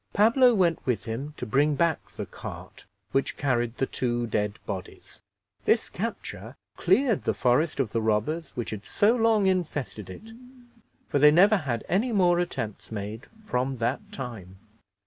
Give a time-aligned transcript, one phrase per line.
[0.13, 5.21] Pablo went with him to bring back the cart which carried the two dead bodies.
[5.65, 10.31] This capture cleared the forest of the robbers which had so long infested it,
[11.07, 14.57] for they never had any more attempts made from that time.